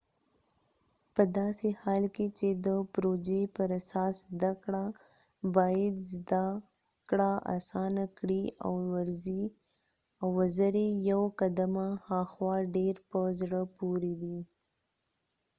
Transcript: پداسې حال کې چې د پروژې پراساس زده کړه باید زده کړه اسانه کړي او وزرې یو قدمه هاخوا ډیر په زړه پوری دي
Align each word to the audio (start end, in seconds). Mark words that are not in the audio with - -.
پداسې 1.15 1.69
حال 1.81 2.03
کې 2.15 2.27
چې 2.37 2.49
د 2.65 2.67
پروژې 2.93 3.41
پراساس 3.55 4.15
زده 4.33 4.51
کړه 4.63 4.85
باید 5.55 5.95
زده 6.13 6.45
کړه 7.09 7.31
اسانه 7.57 8.05
کړي 8.17 8.43
او 10.23 10.31
وزرې 10.37 10.87
یو 11.09 11.21
قدمه 11.39 11.87
هاخوا 12.07 12.55
ډیر 12.75 12.95
په 13.09 13.19
زړه 13.39 13.61
پوری 13.75 14.13
دي 14.23 14.39